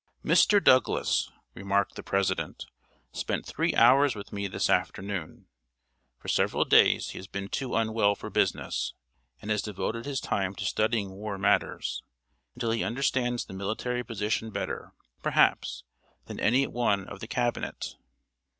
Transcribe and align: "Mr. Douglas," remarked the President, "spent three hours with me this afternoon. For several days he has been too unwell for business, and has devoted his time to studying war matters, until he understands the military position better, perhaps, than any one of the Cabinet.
"Mr. 0.25 0.59
Douglas," 0.63 1.31
remarked 1.53 1.93
the 1.93 2.01
President, 2.01 2.65
"spent 3.11 3.45
three 3.45 3.75
hours 3.75 4.15
with 4.15 4.33
me 4.33 4.47
this 4.47 4.67
afternoon. 4.67 5.45
For 6.17 6.27
several 6.27 6.65
days 6.65 7.09
he 7.11 7.19
has 7.19 7.27
been 7.27 7.49
too 7.49 7.75
unwell 7.75 8.15
for 8.15 8.31
business, 8.31 8.95
and 9.43 9.51
has 9.51 9.61
devoted 9.61 10.05
his 10.05 10.19
time 10.19 10.55
to 10.55 10.65
studying 10.65 11.11
war 11.11 11.37
matters, 11.37 12.01
until 12.55 12.71
he 12.71 12.83
understands 12.83 13.45
the 13.45 13.53
military 13.53 14.03
position 14.03 14.49
better, 14.49 14.95
perhaps, 15.21 15.83
than 16.25 16.39
any 16.39 16.65
one 16.65 17.05
of 17.07 17.19
the 17.19 17.27
Cabinet. 17.27 17.95